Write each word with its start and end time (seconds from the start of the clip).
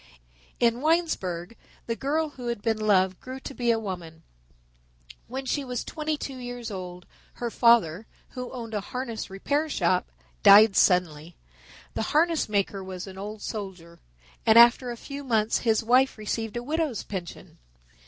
In 0.59 0.81
Winesburg 0.81 1.55
the 1.85 1.95
girl 1.95 2.29
who 2.29 2.47
had 2.47 2.63
been 2.63 2.79
loved 2.79 3.19
grew 3.19 3.39
to 3.41 3.53
be 3.53 3.69
a 3.69 3.77
woman. 3.77 4.23
When 5.27 5.45
she 5.45 5.63
was 5.63 5.83
twenty 5.83 6.17
two 6.17 6.37
years 6.37 6.71
old 6.71 7.05
her 7.33 7.51
father, 7.51 8.07
who 8.29 8.51
owned 8.51 8.73
a 8.73 8.81
harness 8.81 9.29
repair 9.29 9.69
shop, 9.69 10.11
died 10.41 10.75
suddenly. 10.75 11.37
The 11.93 12.01
harness 12.17 12.49
maker 12.49 12.83
was 12.83 13.05
an 13.05 13.19
old 13.19 13.43
soldier, 13.43 13.99
and 14.43 14.57
after 14.57 14.89
a 14.89 14.97
few 14.97 15.23
months 15.23 15.59
his 15.59 15.83
wife 15.83 16.17
received 16.17 16.57
a 16.57 16.63
widow's 16.63 17.03
pension. 17.03 17.59